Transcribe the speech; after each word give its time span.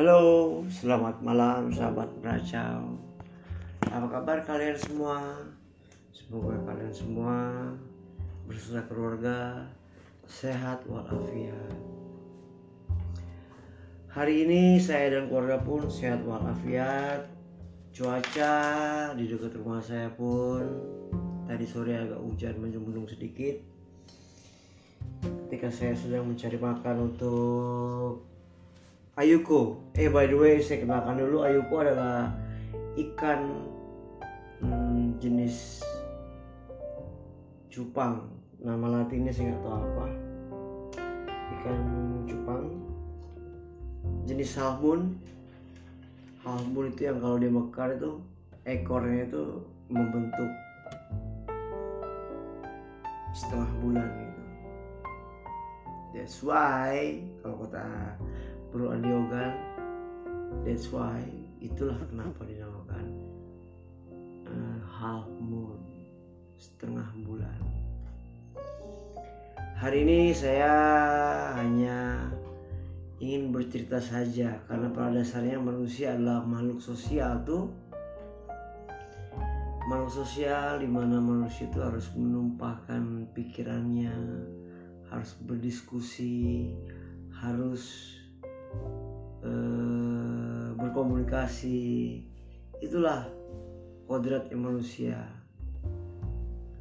Halo, 0.00 0.64
selamat 0.72 1.20
malam 1.20 1.68
sahabat 1.68 2.08
beracau. 2.24 2.96
Apa 3.84 4.08
kabar 4.08 4.40
kalian 4.48 4.72
semua? 4.72 5.44
Semoga 6.08 6.56
kalian 6.64 6.88
semua 6.88 7.36
beserta 8.48 8.80
keluarga 8.88 9.60
sehat 10.24 10.88
walafiat. 10.88 11.76
Hari 14.08 14.48
ini 14.48 14.80
saya 14.80 15.20
dan 15.20 15.28
keluarga 15.28 15.60
pun 15.60 15.84
sehat 15.92 16.24
walafiat. 16.24 17.28
Cuaca 17.92 18.56
di 19.20 19.28
dekat 19.28 19.52
rumah 19.52 19.84
saya 19.84 20.08
pun 20.16 20.64
tadi 21.44 21.68
sore 21.68 21.92
agak 22.00 22.24
hujan 22.24 22.56
mendung 22.56 23.04
sedikit. 23.04 23.60
Ketika 25.20 25.68
saya 25.68 25.92
sedang 25.92 26.24
mencari 26.24 26.56
makan 26.56 26.96
untuk 27.04 28.30
Ayuko. 29.20 29.76
Eh 30.00 30.08
by 30.08 30.32
the 30.32 30.36
way 30.40 30.64
saya 30.64 30.80
kenalkan 30.80 31.20
dulu 31.20 31.44
Ayuko 31.44 31.84
adalah 31.84 32.32
ikan 32.96 33.68
hmm, 34.64 35.20
jenis 35.20 35.84
cupang. 37.68 38.24
Nama 38.64 39.04
latinnya 39.04 39.28
saya 39.28 39.52
nggak 39.52 39.60
tahu 39.60 39.76
apa. 39.76 40.06
Ikan 41.60 41.78
cupang 42.24 42.64
jenis 44.24 44.56
salmon. 44.56 45.20
Salmon 46.40 46.88
itu 46.88 47.04
yang 47.04 47.20
kalau 47.20 47.36
dia 47.36 47.52
mekar 47.52 47.92
itu 47.92 48.24
ekornya 48.64 49.28
itu 49.28 49.44
membentuk 49.92 50.48
setengah 53.36 53.68
bulan 53.84 54.08
gitu. 54.16 54.42
That's 56.16 56.40
why 56.40 57.20
kalau 57.44 57.68
kata 57.68 58.16
Bro 58.70 58.94
Andi 58.94 59.10
Ogan 59.10 59.52
that's 60.62 60.94
why 60.94 61.18
itulah 61.58 61.98
kenapa 62.06 62.46
dinamakan 62.46 63.06
uh, 64.46 64.78
half 64.86 65.26
moon 65.42 65.78
setengah 66.60 67.08
bulan. 67.24 67.60
Hari 69.80 70.04
ini 70.04 70.36
saya 70.36 70.68
hanya 71.56 72.28
ingin 73.16 73.48
bercerita 73.48 73.96
saja 73.96 74.60
karena 74.68 74.92
pada 74.92 75.24
dasarnya 75.24 75.56
manusia 75.56 76.12
adalah 76.12 76.44
makhluk 76.44 76.84
sosial 76.84 77.40
tuh. 77.48 77.72
Makhluk 79.88 80.12
sosial 80.12 80.84
di 80.84 80.86
mana 80.86 81.16
manusia 81.16 81.64
itu 81.64 81.80
harus 81.80 82.12
menumpahkan 82.12 83.32
pikirannya 83.32 84.12
harus 85.08 85.34
berdiskusi 85.42 86.76
harus 87.40 88.14
eh, 89.44 90.66
berkomunikasi. 90.76 91.80
Itulah 92.80 93.28
kodratnya 94.08 94.56
manusia. 94.56 95.18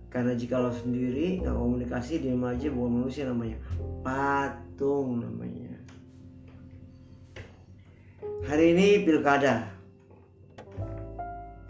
Karena 0.09 0.33
jika 0.33 0.57
lo 0.57 0.73
sendiri 0.73 1.43
nggak 1.43 1.53
komunikasi 1.53 2.23
dia 2.23 2.33
aja 2.33 2.67
bukan 2.73 2.91
manusia 3.03 3.29
namanya. 3.29 3.57
Patung 4.01 5.21
namanya. 5.21 5.73
Hari 8.49 8.65
ini 8.73 9.05
pilkada. 9.05 9.69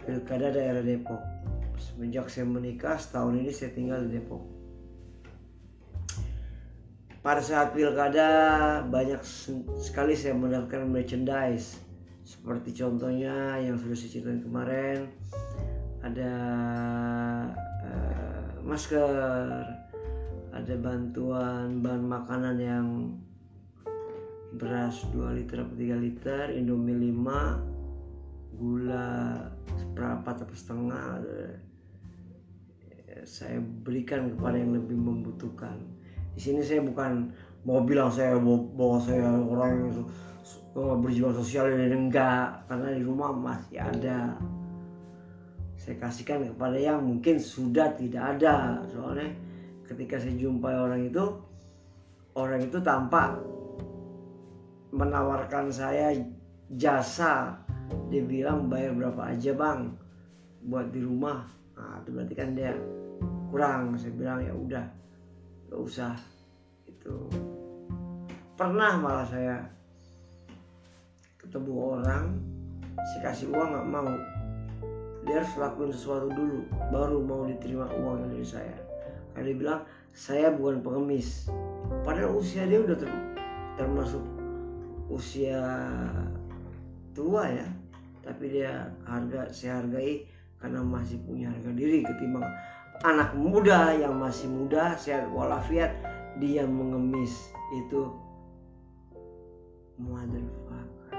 Pilkada 0.08 0.48
daerah 0.48 0.80
Depok. 0.80 1.20
Semenjak 1.76 2.32
saya 2.32 2.48
menikah 2.48 2.96
setahun 2.96 3.36
ini 3.36 3.52
saya 3.52 3.76
tinggal 3.76 4.00
di 4.08 4.16
Depok 4.16 4.59
pada 7.20 7.44
saat 7.44 7.76
pilkada 7.76 8.28
banyak 8.88 9.20
sekali 9.76 10.16
saya 10.16 10.32
mendapatkan 10.32 10.88
merchandise. 10.88 11.76
Seperti 12.24 12.72
contohnya 12.72 13.60
yang 13.60 13.76
sudah 13.76 13.96
saya 13.96 14.10
ceritakan 14.12 14.40
kemarin 14.40 14.98
ada 16.00 16.32
uh, 17.84 18.48
masker 18.64 19.66
ada 20.50 20.74
bantuan 20.80 21.84
bahan 21.84 22.04
makanan 22.06 22.56
yang 22.56 22.86
beras 24.56 25.04
2 25.12 25.36
liter 25.42 25.62
atau 25.62 25.76
3 25.76 26.04
liter 26.06 26.44
indomie 26.56 27.12
5 27.12 28.58
gula 28.58 29.10
seperempat 29.78 30.36
atau 30.42 30.56
setengah 30.56 31.04
saya 33.24 33.60
berikan 33.84 34.32
kepada 34.34 34.56
yang 34.58 34.74
lebih 34.74 34.96
membutuhkan 34.96 35.76
di 36.34 36.40
sini 36.40 36.60
saya 36.62 36.80
bukan 36.84 37.30
mau 37.66 37.84
bilang 37.84 38.08
saya 38.08 38.38
bahwa 38.40 38.98
saya 39.02 39.26
orang 39.26 39.70
yang 39.84 39.92
berjiwa 40.74 41.30
sosial 41.34 41.68
ini 41.74 41.90
enggak. 41.90 42.64
Karena 42.70 42.94
di 42.94 43.02
rumah 43.02 43.34
masih 43.34 43.82
ada. 43.82 44.38
Saya 45.80 45.96
kasihkan 45.96 46.44
kepada 46.54 46.76
yang 46.76 47.02
mungkin 47.02 47.40
sudah 47.40 47.92
tidak 47.96 48.38
ada. 48.38 48.84
Soalnya 48.88 49.32
ketika 49.88 50.20
saya 50.20 50.36
jumpai 50.38 50.76
orang 50.76 51.08
itu 51.08 51.24
orang 52.38 52.62
itu 52.62 52.78
tampak 52.80 53.40
menawarkan 54.94 55.72
saya 55.72 56.14
jasa. 56.76 57.58
Dia 58.06 58.22
bilang 58.22 58.70
bayar 58.70 58.94
berapa 58.94 59.34
aja 59.34 59.50
bang 59.50 59.90
buat 60.62 60.94
di 60.94 61.02
rumah? 61.02 61.42
Nah 61.74 61.98
itu 62.06 62.14
berarti 62.14 62.34
kan 62.38 62.48
dia 62.54 62.70
kurang. 63.50 63.98
Saya 63.98 64.14
bilang 64.14 64.38
ya 64.46 64.54
udah 64.54 64.86
gak 65.70 65.80
usah 65.80 66.18
itu 66.84 67.16
pernah 68.58 68.98
malah 68.98 69.24
saya 69.24 69.56
ketemu 71.38 71.72
orang 71.96 72.26
saya 73.00 73.32
kasih 73.32 73.48
uang 73.50 73.68
nggak 73.72 73.88
mau. 73.88 74.12
Dia 75.24 75.40
harus 75.40 75.52
lakuin 75.56 75.92
sesuatu 75.92 76.28
dulu 76.32 76.64
baru 76.92 77.18
mau 77.22 77.42
diterima 77.48 77.88
uang 77.90 78.28
dari 78.28 78.44
saya. 78.44 78.76
Karena 79.32 79.46
dia 79.46 79.56
bilang 79.56 79.80
saya 80.12 80.52
bukan 80.52 80.84
pengemis. 80.84 81.48
Padahal 82.04 82.36
usia 82.36 82.66
dia 82.66 82.80
udah 82.80 82.96
ter 82.96 83.10
termasuk 83.80 84.24
usia 85.08 85.60
tua 87.16 87.48
ya. 87.48 87.68
Tapi 88.20 88.60
dia 88.60 88.92
harga 89.08 89.48
saya 89.48 89.80
hargai 89.80 90.28
karena 90.60 90.84
masih 90.84 91.16
punya 91.24 91.48
harga 91.48 91.72
diri 91.72 92.04
ketimbang 92.04 92.44
anak 93.00 93.32
muda 93.32 93.96
yang 93.96 94.20
masih 94.20 94.44
muda 94.48 94.92
sehat 95.00 95.32
walafiat 95.32 95.96
dia 96.36 96.68
mengemis 96.68 97.32
itu. 97.72 98.12
Motherfucker. 100.00 101.12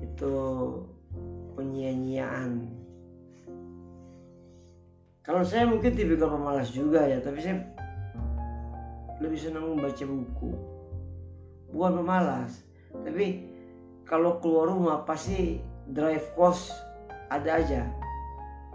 Itu 0.00 0.32
penyia-nyiaan 1.56 2.82
kalau 5.22 5.46
saya 5.46 5.70
mungkin 5.70 5.94
tipikal 5.94 6.34
pemalas 6.34 6.74
juga 6.74 7.06
ya 7.06 7.22
tapi 7.22 7.38
saya 7.38 7.62
lebih 9.22 9.38
senang 9.38 9.70
membaca 9.70 10.02
buku. 10.02 10.50
Bukan 11.70 12.02
pemalas 12.02 12.66
tapi 12.92 13.46
kalau 14.04 14.42
keluar 14.42 14.68
rumah 14.68 15.06
pasti 15.06 15.62
drive 15.88 16.26
cost 16.36 16.74
ada 17.30 17.62
aja 17.62 18.01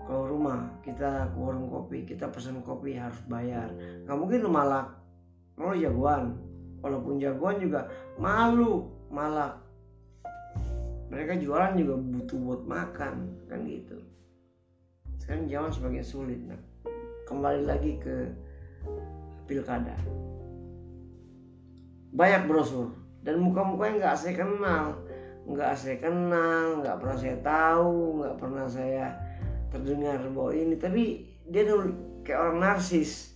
kalau 0.08 0.24
rumah 0.24 0.72
kita 0.88 1.28
ke 1.28 1.38
warung 1.38 1.68
kopi 1.68 2.08
kita 2.08 2.32
pesan 2.32 2.64
kopi 2.64 2.96
harus 2.96 3.20
bayar. 3.28 3.68
Nggak 4.08 4.16
mungkin 4.16 4.40
lu 4.40 4.52
malak. 4.56 4.88
Lo 5.60 5.76
jagoan. 5.76 6.40
Walaupun 6.80 7.20
jagoan 7.20 7.60
juga 7.60 7.92
malu 8.16 8.88
malak. 9.12 9.60
Mereka 11.12 11.44
jualan 11.44 11.76
juga 11.76 12.00
butuh 12.00 12.40
buat 12.40 12.62
makan 12.64 13.36
kan 13.52 13.60
gitu. 13.68 14.00
Sekarang 15.20 15.52
zaman 15.52 15.72
semakin 15.76 16.04
sulit 16.08 16.40
nah 16.48 16.60
kembali 17.28 17.68
lagi 17.68 18.00
ke 18.00 18.32
pilkada. 19.44 20.00
Banyak 22.16 22.48
brosur. 22.48 22.96
Dan 23.28 23.44
muka-mukanya 23.44 24.08
nggak 24.08 24.16
saya 24.24 24.40
kenal. 24.40 25.04
Nggak 25.44 25.76
saya 25.76 26.00
kenal 26.00 26.80
nggak 26.80 26.96
pernah 26.96 27.18
saya 27.20 27.36
tahu 27.44 28.24
nggak 28.24 28.36
pernah 28.40 28.68
saya 28.72 29.27
terdengar 29.72 30.24
bahwa 30.32 30.52
ini 30.56 30.76
tapi 30.80 31.28
dia 31.48 31.64
tuh 31.68 31.92
kayak 32.24 32.40
orang 32.40 32.60
narsis. 32.64 33.36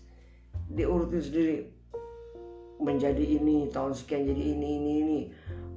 Dia 0.71 0.87
urutin 0.87 1.19
sendiri 1.19 1.55
menjadi 2.79 3.21
ini 3.21 3.69
tahun 3.69 3.93
sekian 3.93 4.27
jadi 4.27 4.43
ini 4.55 4.69
ini 4.79 4.91
ini. 5.03 5.19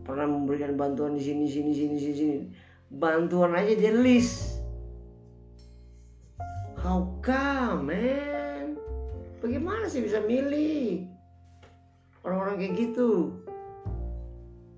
Pernah 0.05 0.29
memberikan 0.29 0.77
bantuan 0.77 1.17
di 1.17 1.23
sini 1.23 1.47
sini 1.49 1.73
sini 1.75 1.97
sini 1.99 2.15
sini. 2.15 2.39
Bantuan 2.95 3.57
aja 3.57 3.73
dia 3.75 3.93
list. 3.95 4.63
How 6.79 7.09
come 7.25 7.89
man? 7.89 8.77
Bagaimana 9.41 9.89
sih 9.89 10.05
bisa 10.05 10.21
milih? 10.21 11.09
Orang-orang 12.25 12.61
kayak 12.61 12.75
gitu. 12.77 13.33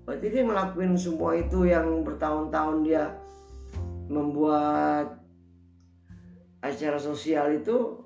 Berarti 0.07 0.25
dia 0.31 0.43
ngelakuin 0.47 0.95
semua 0.95 1.35
itu 1.35 1.67
yang 1.67 2.07
bertahun-tahun 2.07 2.77
dia 2.87 3.11
membuat 4.07 5.16
acara 6.61 6.97
sosial 6.97 7.57
itu 7.57 8.01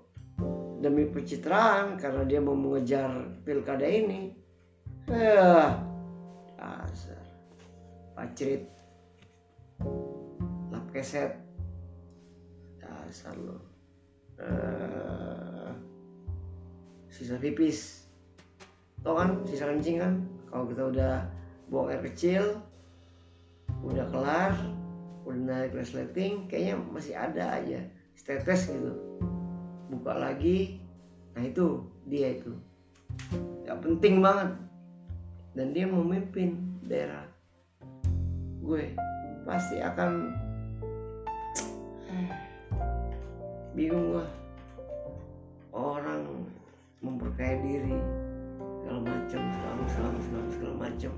demi 0.81 1.05
pencitraan 1.07 1.95
karena 1.95 2.25
dia 2.25 2.39
mau 2.41 2.57
mengejar 2.57 3.11
pilkada 3.45 3.85
ini. 3.85 4.33
Eh, 5.11 5.69
dasar. 6.57 7.23
Pacrit. 8.17 8.65
Lap 10.73 10.85
keset. 10.91 11.37
Dasar 12.81 13.35
lo 13.37 13.57
uh, 14.41 15.69
sisa 17.11 17.37
pipis. 17.37 18.09
Tau 19.01 19.17
kan 19.17 19.41
sisa 19.45 19.69
kencing 19.69 19.97
kan? 20.01 20.13
Kalau 20.49 20.65
kita 20.67 20.83
udah 20.91 21.13
buang 21.71 21.87
air 21.87 22.03
kecil 22.03 22.59
udah 23.81 24.05
kelar 24.11 24.53
udah 25.23 25.39
naik 25.39 25.73
resleting 25.73 26.45
kayaknya 26.51 26.75
masih 26.91 27.15
ada 27.15 27.57
aja 27.57 27.79
tetes 28.25 28.69
gitu. 28.69 28.93
Buka 29.91 30.13
lagi. 30.15 30.79
Nah 31.35 31.43
itu 31.43 31.85
dia 32.07 32.37
itu. 32.37 32.53
Ya 33.65 33.75
penting 33.77 34.21
banget. 34.21 34.55
Dan 35.51 35.75
dia 35.75 35.85
memimpin 35.89 36.79
daerah 36.85 37.27
gue. 38.61 38.95
Pasti 39.43 39.81
akan 39.81 40.31
bingung 43.75 44.15
gua. 44.15 44.25
Orang 45.71 46.45
memperkaya 47.01 47.57
diri 47.63 47.97
segala 48.83 48.99
macam 49.07 49.41
segala 49.49 49.83
segala 49.87 50.19
segala 50.19 50.47
segala 50.51 50.75
macam. 50.77 51.13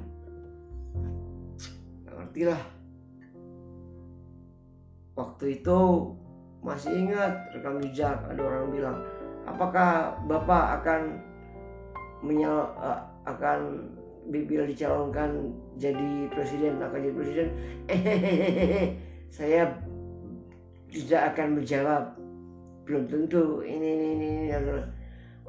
Ngerti 2.07 2.41
lah. 2.47 2.61
Waktu 5.13 5.61
itu 5.61 5.79
masih 6.63 6.95
ingat 6.95 7.51
rekam 7.51 7.83
jejak 7.83 8.15
ada 8.23 8.39
orang 8.39 8.71
bilang 8.71 8.97
apakah 9.43 10.15
bapak 10.31 10.79
akan 10.79 11.19
menyal 12.23 12.71
uh, 12.79 13.03
akan 13.27 13.91
bila 14.31 14.63
dicalonkan 14.63 15.51
jadi 15.75 16.31
presiden 16.31 16.79
akan 16.79 16.99
jadi 17.03 17.15
presiden? 17.15 17.47
Eh 17.91 18.95
saya 19.33 19.75
tidak 20.93 21.35
akan 21.35 21.47
menjawab. 21.59 22.03
Belum 22.83 23.07
tentu. 23.07 23.63
Ini 23.63 23.79
ini 23.79 24.07
ini, 24.15 24.27
ini. 24.47 24.49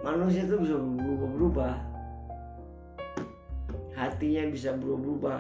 manusia 0.03 0.47
itu 0.47 0.59
bisa 0.59 0.75
berubah-berubah. 0.79 1.75
Hatinya 3.95 4.51
bisa 4.51 4.75
berubah-berubah 4.75 5.39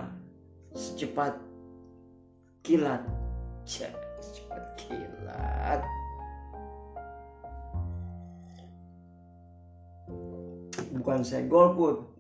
secepat 0.75 1.35
kilat 2.63 3.03
secepat 4.35 4.65
kilat. 4.75 5.81
Bukan 10.99 11.23
saya 11.23 11.47
golput 11.47 12.15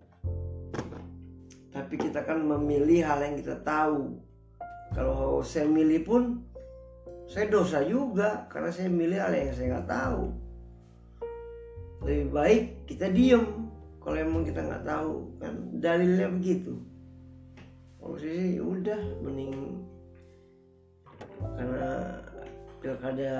tapi 1.75 1.99
kita 1.99 2.23
kan 2.23 2.39
memilih 2.39 3.03
hal 3.03 3.19
yang 3.19 3.35
kita 3.35 3.59
tahu. 3.67 4.15
Kalau 4.95 5.43
saya 5.43 5.67
milih 5.67 6.07
pun 6.07 6.23
saya 7.27 7.51
dosa 7.51 7.83
juga 7.83 8.47
karena 8.47 8.71
saya 8.71 8.87
milih 8.87 9.19
hal 9.19 9.35
yang 9.35 9.51
saya 9.51 9.67
nggak 9.75 9.91
tahu. 9.91 10.23
Lebih 12.07 12.27
baik 12.31 12.65
kita 12.87 13.11
diem. 13.11 13.67
Kalau 13.99 14.17
emang 14.21 14.47
kita 14.47 14.63
nggak 14.63 14.87
tahu 14.87 15.35
kan 15.43 15.55
dalilnya 15.83 16.31
begitu. 16.31 16.79
Kalau 17.99 18.15
saya 18.23 18.63
udah 18.63 19.01
mending 19.27 19.83
karena 21.41 22.21
pilkada 22.83 23.35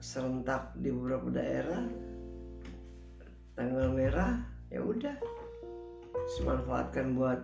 serentak 0.00 0.72
di 0.80 0.88
beberapa 0.88 1.28
daerah 1.30 1.84
tanggal 3.54 3.92
merah 3.92 4.40
ya 4.72 4.80
udah. 4.80 5.16
Semanfaatkan 6.38 7.18
buat 7.18 7.42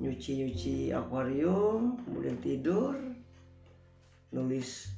nyuci-nyuci 0.00 0.94
akuarium 0.94 1.98
kemudian 2.06 2.38
tidur 2.40 2.96
nulis 4.32 4.94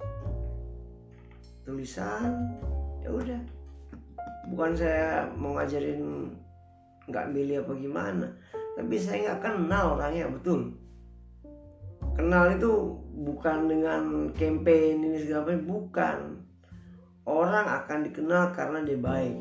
tulisan 1.67 2.55
ya 3.03 3.11
udah. 3.11 3.41
Bukan 4.51 4.73
saya 4.75 5.31
mau 5.35 5.55
ngajarin 5.59 6.31
nggak 7.11 7.29
milih 7.35 7.67
apa 7.67 7.73
gimana 7.75 8.27
tapi 8.79 8.95
saya 8.97 9.19
nggak 9.27 9.43
kenal 9.43 9.99
orangnya 9.99 10.31
betul 10.31 10.73
kenal 12.21 12.53
itu 12.53 13.01
bukan 13.25 13.65
dengan 13.65 14.29
campaign 14.37 15.01
ini 15.09 15.25
segala 15.25 15.57
macam 15.57 15.65
bukan. 15.65 16.19
Orang 17.25 17.65
akan 17.65 17.99
dikenal 18.05 18.53
karena 18.53 18.85
dia 18.85 19.01
baik. 19.01 19.41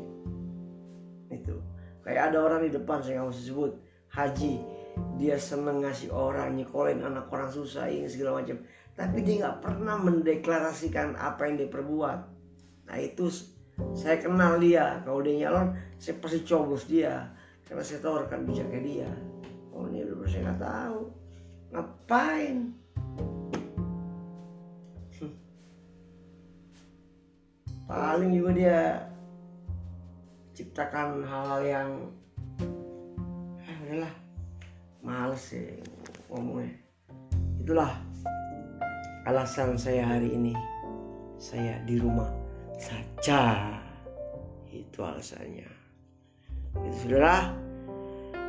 Itu. 1.28 1.60
Kayak 2.00 2.32
ada 2.32 2.38
orang 2.40 2.64
di 2.64 2.72
depan 2.72 3.04
saya 3.04 3.20
mau 3.20 3.28
sebut. 3.28 3.76
Haji 4.10 4.80
dia 5.20 5.36
seneng 5.36 5.84
ngasih 5.84 6.10
orang 6.10 6.56
nyekolin 6.56 7.04
anak 7.04 7.28
orang 7.28 7.52
susah 7.52 7.92
ini 7.92 8.08
segala 8.08 8.40
macam. 8.40 8.64
Tapi 8.96 9.18
dia 9.28 9.44
nggak 9.44 9.60
pernah 9.60 10.00
mendeklarasikan 10.00 11.20
apa 11.20 11.52
yang 11.52 11.60
dia 11.60 11.68
perbuat. 11.68 12.18
Nah 12.88 12.96
itu 12.96 13.28
saya 13.92 14.16
kenal 14.24 14.56
dia. 14.56 15.04
Kalau 15.04 15.20
dia 15.20 15.36
nyalon 15.36 15.76
saya 16.00 16.16
pasti 16.16 16.40
coblos 16.48 16.88
dia. 16.88 17.28
Karena 17.68 17.84
saya 17.84 18.00
tahu 18.00 18.24
rekan 18.24 18.48
bijaknya 18.48 18.80
dia. 18.80 19.10
Oh 19.70 19.84
ini 19.84 20.00
udah 20.08 20.26
saya 20.26 20.48
nggak 20.48 20.62
tahu 20.64 21.19
ngapain? 21.70 22.74
Paling 27.90 28.30
juga 28.30 28.50
dia 28.54 28.78
ciptakan 30.54 31.26
hal-hal 31.26 31.60
yang 31.66 31.90
eh, 33.66 33.76
udahlah 33.82 34.14
males 35.02 35.42
sih 35.42 35.74
ngomongnya. 36.30 36.70
Itulah 37.58 37.98
alasan 39.26 39.74
saya 39.74 40.06
hari 40.06 40.30
ini. 40.30 40.54
Saya 41.42 41.82
di 41.82 41.98
rumah 41.98 42.30
saja. 42.78 43.74
Itu 44.70 45.02
alasannya. 45.02 45.66
Itu 46.86 46.94
saudara 46.94 47.50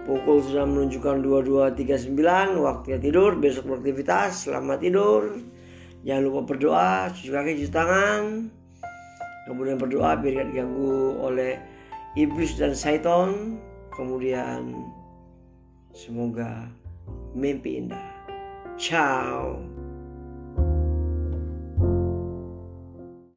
pukul 0.06 0.42
sudah 0.42 0.66
menunjukkan 0.66 1.22
22.39 1.24 2.62
waktunya 2.62 3.00
tidur. 3.00 3.38
Besok 3.38 3.64
beraktivitas 3.70 4.50
selamat 4.50 4.78
tidur. 4.82 5.38
Jangan 6.02 6.22
lupa 6.26 6.40
berdoa 6.54 7.10
cuci 7.14 7.30
kaki 7.30 7.52
cuci 7.62 7.72
tangan. 7.72 8.50
Kemudian 9.50 9.78
berdoa 9.78 10.18
biar 10.18 10.42
tidak 10.42 10.48
diganggu 10.54 11.18
oleh 11.18 11.58
iblis 12.14 12.58
dan 12.60 12.76
syaiton 12.76 13.58
kemudian 13.94 14.76
semoga 15.94 16.68
mimpi 17.36 17.80
indah. 17.80 18.10
Ciao 18.80 19.71